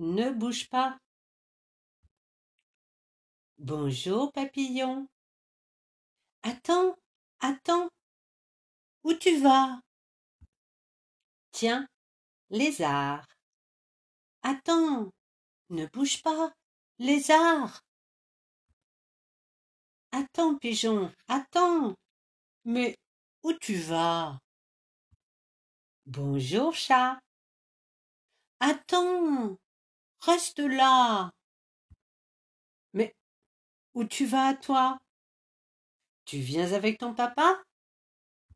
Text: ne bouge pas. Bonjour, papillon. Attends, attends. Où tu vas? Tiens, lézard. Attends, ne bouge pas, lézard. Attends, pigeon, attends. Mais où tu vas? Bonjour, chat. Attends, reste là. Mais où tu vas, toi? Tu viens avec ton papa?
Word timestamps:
ne 0.00 0.30
bouge 0.30 0.66
pas. 0.70 0.98
Bonjour, 3.58 4.32
papillon. 4.32 5.06
Attends, 6.42 6.96
attends. 7.40 7.90
Où 9.04 9.12
tu 9.12 9.38
vas? 9.40 9.78
Tiens, 11.52 11.86
lézard. 12.48 13.26
Attends, 14.42 15.10
ne 15.68 15.84
bouge 15.86 16.22
pas, 16.22 16.50
lézard. 16.98 17.82
Attends, 20.12 20.56
pigeon, 20.56 21.12
attends. 21.28 21.94
Mais 22.64 22.96
où 23.42 23.52
tu 23.52 23.74
vas? 23.74 24.38
Bonjour, 26.06 26.74
chat. 26.74 27.20
Attends, 28.60 29.58
reste 30.20 30.60
là. 30.60 31.30
Mais 32.92 33.14
où 33.94 34.04
tu 34.04 34.26
vas, 34.26 34.54
toi? 34.54 34.98
Tu 36.24 36.38
viens 36.38 36.72
avec 36.72 36.98
ton 36.98 37.14
papa? 37.14 37.62